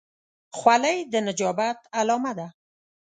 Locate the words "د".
1.11-1.13